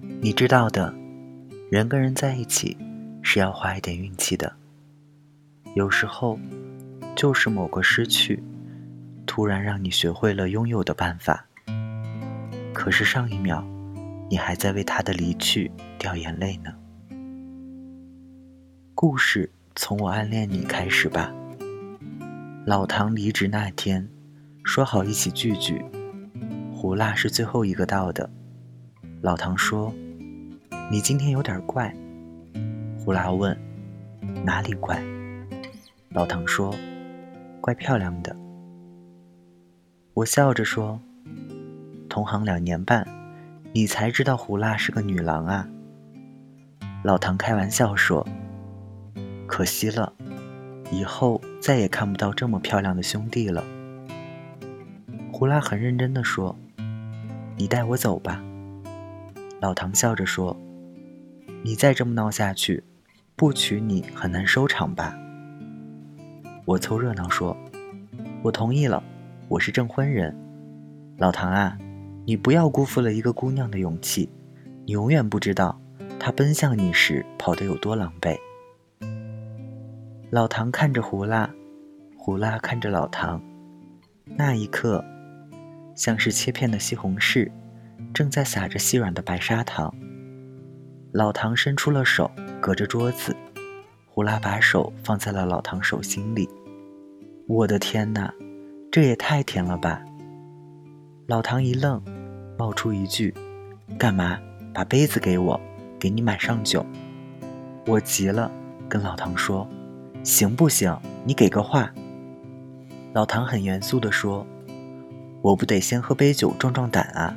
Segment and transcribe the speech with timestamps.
[0.00, 0.94] 你知道的，
[1.70, 2.76] 人跟人在一起
[3.22, 4.52] 是要花一点运气的。
[5.74, 6.38] 有时候，
[7.14, 8.42] 就是某个失去，
[9.26, 11.46] 突然让你学会了拥有的办法。
[12.72, 13.64] 可是上一秒，
[14.30, 16.72] 你还在为他的离去掉眼泪呢。
[18.94, 21.32] 故事从我暗恋你开始吧。
[22.66, 24.08] 老唐离职那天，
[24.64, 25.84] 说好一起聚聚，
[26.72, 28.28] 胡辣是最后一个到的。
[29.20, 29.94] 老唐说。
[30.90, 31.94] 你今天有点怪，
[32.98, 33.54] 胡拉问
[34.42, 34.98] ：“哪里怪？”
[36.08, 36.74] 老唐说
[37.60, 38.34] ：“怪漂亮的。”
[40.14, 40.98] 我笑着说
[42.08, 43.06] ：“同行两年半，
[43.74, 45.68] 你才知道胡辣是个女郎啊。”
[47.04, 48.26] 老唐开玩笑说
[49.46, 50.10] ：“可惜了，
[50.90, 53.62] 以后再也看不到这么漂亮的兄弟了。”
[55.30, 56.56] 胡拉很认真的说
[57.58, 58.42] ：“你带我走吧。”
[59.60, 60.56] 老唐笑着说。
[61.64, 62.84] 你再这么闹下去，
[63.34, 65.18] 不娶你很难收场吧？
[66.64, 67.56] 我凑热闹说
[68.44, 69.02] ：“我同意了，
[69.48, 70.34] 我是证婚人。”
[71.18, 71.76] 老唐啊，
[72.24, 74.30] 你不要辜负了一个姑娘的勇气，
[74.86, 75.80] 你永远不知道
[76.20, 78.38] 她奔向你时跑得有多狼狈。
[80.30, 81.50] 老唐看着胡辣，
[82.16, 83.42] 胡辣看着老唐，
[84.26, 85.04] 那一刻，
[85.96, 87.50] 像是切片的西红柿，
[88.12, 89.94] 正在撒着细软的白砂糖。
[91.12, 93.34] 老唐伸出了手，隔着桌子，
[94.06, 96.48] 胡拉把手放在了老唐手心里。
[97.46, 98.32] 我的天哪，
[98.90, 100.02] 这也太甜了吧！
[101.26, 102.02] 老唐一愣，
[102.58, 103.32] 冒出一句
[103.98, 104.38] ：“干嘛？
[104.74, 105.58] 把杯子给我，
[105.98, 106.84] 给你满上酒。”
[107.86, 108.50] 我急了，
[108.88, 109.66] 跟老唐说
[110.22, 110.94] ：“行不行？
[111.24, 111.90] 你给个话。”
[113.14, 114.46] 老唐很严肃地说
[115.40, 117.34] ：“我不得先喝杯酒壮壮胆啊，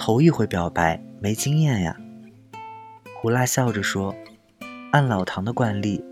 [0.00, 1.94] 头一回表白，没经验呀。”
[3.20, 4.14] 胡拉笑着说
[4.92, 6.02] ：“按老唐的惯例，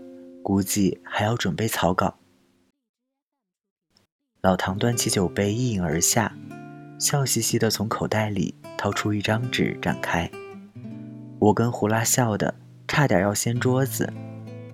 [0.43, 2.19] 估计还要准备草稿。”
[4.41, 6.37] 老唐端起酒杯一饮而下，
[6.99, 10.29] 笑嘻嘻地从口袋里掏出一张纸展开。
[11.39, 12.53] 我跟胡拉笑的
[12.87, 14.13] 差点要掀桌子。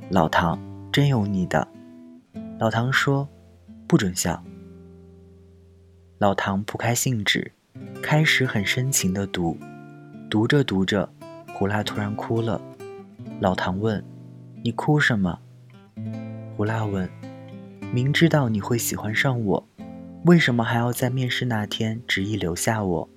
[0.09, 0.59] 老唐
[0.92, 1.66] 真有你的！
[2.59, 3.30] 老唐说
[3.88, 4.44] ：“不准笑。”
[6.20, 7.54] 老唐铺开信纸，
[8.02, 9.58] 开始很深情地读，
[10.30, 11.09] 读着读着。
[11.53, 12.62] 胡辣突然哭了，
[13.40, 14.03] 老唐问
[14.62, 15.40] ：“你哭什么？”
[16.58, 17.09] 胡辣问
[17.94, 19.68] ：“明知道你会喜欢上我，
[20.25, 23.09] 为什么还要在面试那天执意留下我？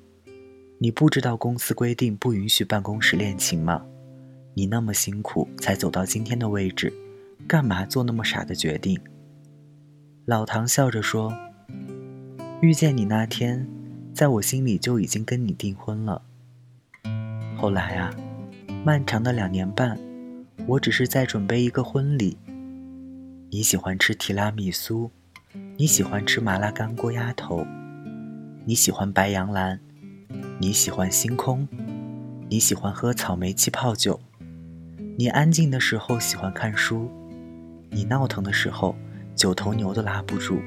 [0.79, 3.85] 你不知道公司规定不允许办公室恋情吗？
[4.55, 6.93] 你那么辛苦才走到今天的位置，
[7.49, 8.97] 干嘛做那么傻的决定？”
[10.27, 11.33] 老唐笑着说
[12.63, 13.67] ：“遇见你那天，
[14.19, 16.23] 在我心里就已经跟你订婚了。
[17.57, 18.13] 后来啊。”
[18.85, 19.99] 漫长的两年半，
[20.67, 22.39] 我只是在准备一个婚礼。
[23.51, 25.11] 你喜欢吃提拉米苏，
[25.77, 27.67] 你喜欢吃麻辣干锅鸭头，
[28.65, 29.79] 你喜欢白杨蓝，
[30.59, 31.69] 你喜欢星空，
[32.49, 34.19] 你喜欢喝草莓气泡酒，
[35.19, 37.11] 你安静的时候喜欢看书，
[37.91, 38.97] 你闹腾的时候
[39.35, 40.61] 九头牛都拉不住。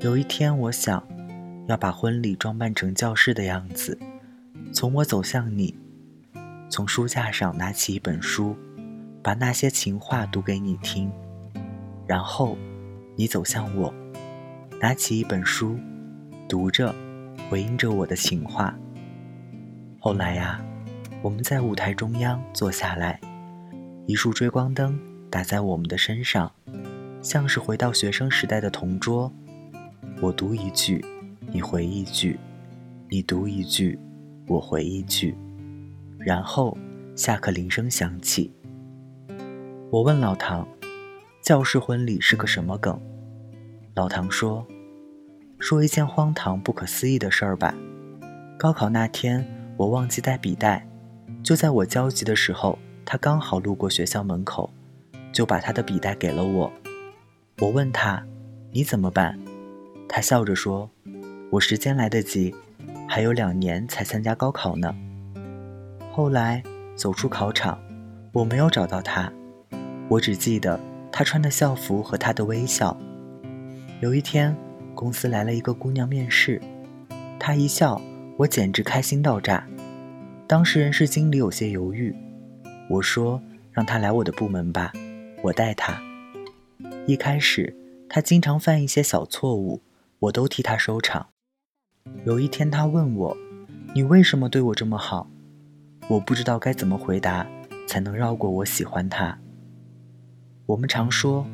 [0.00, 1.02] 有一天，我想
[1.70, 3.96] 要把婚礼装扮成教室的样子，
[4.72, 5.72] 从我走向你。
[6.68, 8.56] 从书架上拿起一本书，
[9.22, 11.12] 把那些情话读给你听，
[12.08, 12.58] 然后
[13.14, 13.94] 你走向我，
[14.80, 15.78] 拿起一本书，
[16.48, 16.92] 读着，
[17.48, 18.76] 回应着我的情话。
[20.00, 20.60] 后来呀，
[21.22, 23.20] 我们在舞台中央坐下来，
[24.06, 24.98] 一束追光灯
[25.30, 26.50] 打在我们的身上，
[27.22, 29.32] 像是回到学生时代的同桌。
[30.20, 31.04] 我读一句，
[31.52, 32.38] 你回一句；
[33.08, 33.98] 你读一句，
[34.46, 35.36] 我回一句。
[36.16, 36.78] 然后，
[37.16, 38.52] 下课铃声响起。
[39.90, 40.66] 我问老唐
[41.42, 43.00] ：“教室婚礼是个什么梗？”
[43.96, 44.64] 老唐说
[45.58, 47.74] ：“说一件荒唐不可思议的事儿吧。
[48.56, 49.44] 高考那天，
[49.76, 50.86] 我忘记带笔袋，
[51.42, 54.70] 就在我焦急的时候，他刚好路过学校门口，
[55.32, 56.72] 就把他的笔袋给了我。
[57.58, 58.24] 我问他
[58.70, 59.36] ：‘你怎么办？’
[60.08, 60.88] 他笑着说
[61.50, 62.54] ：‘我时间来得及，
[63.08, 64.94] 还有两年才参加高考呢。’”
[66.12, 66.62] 后来
[66.96, 67.78] 走出考场，
[68.32, 69.32] 我没有找到他，
[70.08, 70.78] 我只记得
[71.12, 72.96] 他穿的校服和他的微笑。
[74.00, 74.56] 有一天，
[74.94, 76.60] 公司来了一个姑娘面试，
[77.38, 78.00] 她一笑，
[78.36, 79.66] 我简直开心到炸。
[80.46, 82.14] 当时人事经理有些犹豫，
[82.88, 83.40] 我说
[83.72, 84.92] ：“让她来我的部门吧，
[85.42, 86.00] 我带她。”
[87.06, 87.76] 一开始，
[88.08, 89.82] 她经常犯一些小错误，
[90.18, 91.28] 我都替她收场。
[92.24, 93.36] 有一天，他问我
[93.94, 95.28] ：“你为什么对我这么好？”
[96.08, 97.46] 我不知道该怎么回答，
[97.86, 99.38] 才能绕过我喜欢他。
[100.66, 101.46] 我们常说，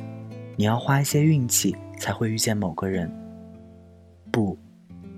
[0.57, 3.11] 你要花一些运气才会遇见某个人。
[4.31, 4.59] 不，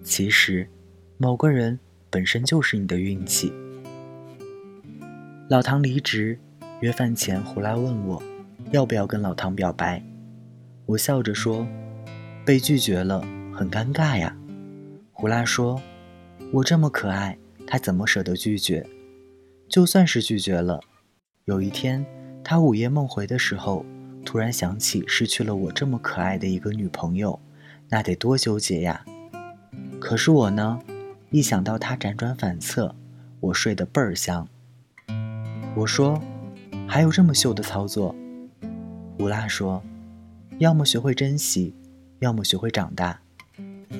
[0.02, 0.68] 其实，
[1.18, 1.78] 某个人
[2.10, 3.52] 本身就是你的运气。
[5.48, 6.38] 老唐离职，
[6.80, 8.22] 约饭前，胡拉问我，
[8.70, 10.02] 要不要跟老唐表白。
[10.86, 11.66] 我笑着说，
[12.44, 13.20] 被拒绝了，
[13.52, 14.36] 很尴尬呀。
[15.20, 15.82] 胡拉说，
[16.52, 17.36] 我这么可爱，
[17.66, 18.88] 他怎么舍得拒绝？
[19.68, 20.80] 就算是拒绝了，
[21.46, 22.06] 有一天
[22.44, 23.84] 他午夜梦回的时候，
[24.24, 27.36] 突然想起失去了我这么可爱的一个女朋友，
[27.88, 29.04] 那得多纠结呀！
[29.98, 30.78] 可是我呢，
[31.30, 32.94] 一想到他辗转反侧，
[33.40, 34.46] 我睡得倍儿香。
[35.74, 36.22] 我说，
[36.86, 38.14] 还有这么秀的操作？
[39.18, 39.82] 胡拉说，
[40.58, 41.74] 要么学会珍惜，
[42.20, 43.20] 要么学会长大。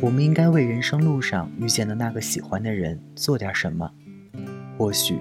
[0.01, 3.91] 我们应该为人生路上遇见的那个喜欢的人做点什么，
[4.77, 5.19] 或许。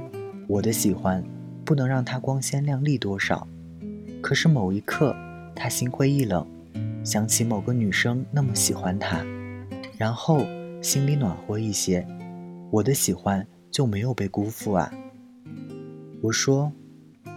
[0.47, 1.21] 我的喜欢
[1.65, 3.45] 不能让他光鲜亮丽多少，
[4.21, 5.13] 可是某一刻
[5.53, 6.47] 他心灰意冷，
[7.03, 9.25] 想起某个女生那么喜欢他，
[9.97, 10.45] 然后
[10.81, 12.07] 心里暖和一些，
[12.71, 14.89] 我的喜欢就没有被辜负啊。
[16.21, 16.71] 我说，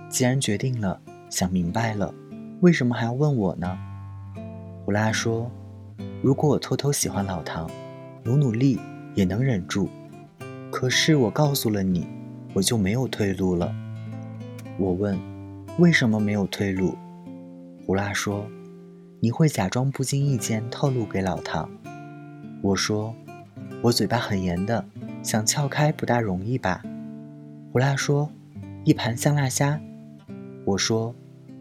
[0.08, 2.14] 既然决定了，想明白了，
[2.60, 3.76] 为什么还要问我呢？
[4.84, 5.50] 胡拉说，
[6.22, 7.68] 如果我偷偷喜欢老唐，
[8.24, 8.78] 努努力
[9.14, 9.88] 也能忍住，
[10.70, 12.06] 可是我告诉了你。
[12.52, 13.72] 我就没有退路了。
[14.76, 15.16] 我问
[15.78, 16.96] ：“为什么没有退路？”
[17.86, 18.44] 胡拉说
[19.22, 21.70] ：“你会假装不经意间透露给老唐。”
[22.60, 23.14] 我说
[23.82, 24.84] ：“我嘴巴很严的，
[25.22, 26.82] 想撬开不大容易吧？”
[27.72, 28.28] 胡拉说
[28.84, 29.80] ：“一盘香辣虾。”
[30.66, 31.14] 我说：“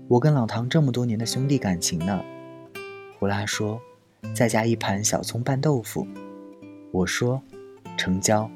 [0.09, 2.19] 我跟老唐这么多年的兄弟感情呢。”
[3.19, 3.79] 胡拉说
[4.33, 6.07] ：“再加一盘小葱拌豆腐。”
[6.91, 7.41] 我说
[7.97, 8.49] ：“成交。”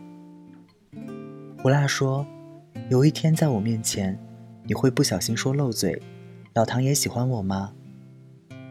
[1.61, 2.25] 胡辣说
[2.89, 4.17] ：“有一天在我面前，
[4.65, 6.01] 你会不小心说漏嘴，
[6.53, 7.73] 老唐也喜欢我吗？”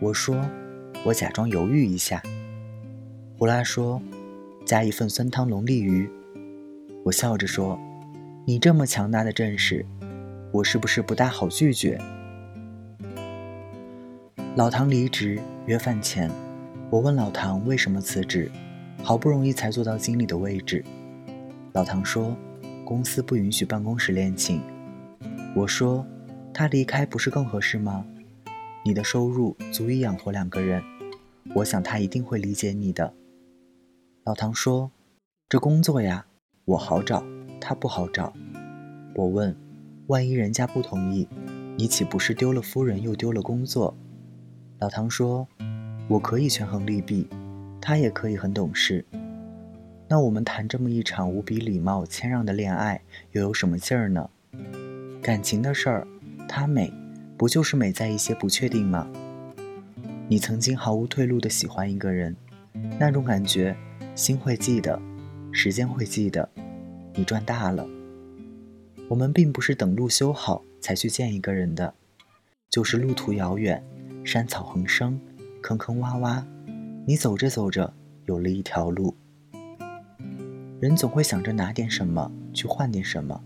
[0.00, 0.44] 我说
[1.06, 2.22] ：“我假装犹豫一下。”
[3.38, 4.02] 胡辣说
[4.66, 6.10] ：“加一份酸汤龙利鱼。”
[7.04, 7.78] 我笑着说
[8.46, 9.86] ：“你这么强大的阵势，
[10.52, 11.98] 我是不是不大好拒绝？”
[14.54, 16.30] 老唐离职约饭前，
[16.92, 18.52] 我问老唐为什么辞职，
[19.02, 20.84] 好不容易才做到经理的位置。
[21.72, 22.36] 老唐说。
[22.84, 24.60] 公司不允许办公室恋情，
[25.56, 26.04] 我说，
[26.52, 28.04] 他离开不是更合适吗？
[28.84, 30.82] 你的收入足以养活两个人，
[31.54, 33.14] 我想他一定会理解你的。
[34.24, 34.90] 老唐说
[35.48, 36.26] ：“这工作呀，
[36.66, 37.24] 我好找，
[37.58, 38.34] 他不好找。”
[39.14, 39.56] 我问
[40.08, 41.26] ：“万一人家不同意，
[41.78, 43.96] 你岂不是丢了夫人又丢了工作？”
[44.80, 45.48] 老唐说
[46.08, 47.26] ：“我可以权衡利弊，
[47.80, 49.04] 他也可以很懂事。”
[50.08, 53.00] 那我们谈这么一场无比礼貌谦让的恋爱，
[53.30, 54.28] 又有什么劲儿呢？
[55.22, 56.06] 感情的事儿，
[56.46, 56.92] 它美，
[57.38, 59.10] 不就是美在一些不确定吗？
[60.28, 62.36] 你曾经毫无退路的喜欢一个人，
[62.98, 63.74] 那种感觉，
[64.14, 65.00] 心会记得，
[65.50, 66.46] 时间会记得，
[67.14, 67.86] 你赚大了。
[69.08, 71.94] 我们并不是等路修好才去见一个人的，
[72.68, 73.82] 就是路途遥远，
[74.24, 75.18] 山草横生，
[75.62, 76.44] 坑坑洼洼，
[77.06, 77.94] 你走着走着，
[78.26, 79.14] 有了一条路。
[80.80, 83.40] 人总会想着拿点什么去换点什么，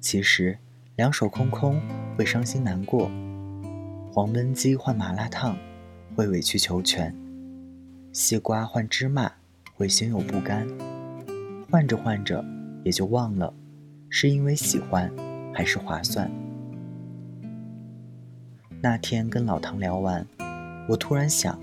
[0.00, 0.56] 其实
[0.94, 1.82] 两手空空
[2.16, 3.10] 会伤心难过，
[4.12, 5.56] 黄焖鸡换麻辣烫
[6.14, 7.12] 会委曲求全，
[8.12, 9.32] 西瓜换芝麻
[9.74, 10.64] 会心有不甘，
[11.68, 12.44] 换着换着
[12.84, 13.52] 也就忘了，
[14.08, 15.12] 是因为喜欢
[15.52, 16.30] 还是划算。
[18.80, 20.24] 那天跟老唐聊完，
[20.88, 21.58] 我突然想，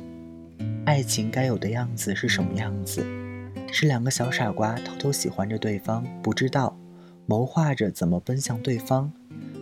[0.85, 3.05] 爱情该有的样子是什么样子？
[3.71, 6.75] 是两个小傻瓜偷偷喜欢着对方，不知道，
[7.25, 9.11] 谋划着怎么奔向对方，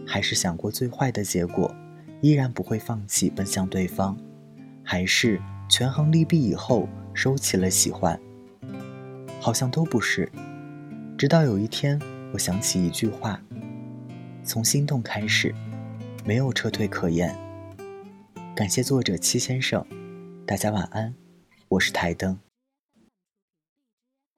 [0.05, 1.73] 还是想过最坏的结果，
[2.21, 4.15] 依然不会放弃奔向对方，
[4.83, 8.17] 还是权衡利弊以后收起了喜欢？
[9.41, 10.31] 好像都不是。
[11.17, 11.99] 直到有一天，
[12.31, 13.41] 我想起一句话：
[14.43, 15.53] 从心动开始，
[16.23, 17.35] 没有撤退可言。
[18.57, 19.85] 感谢作者七先生，
[20.47, 21.13] 大家晚安，
[21.67, 22.39] 我是台灯。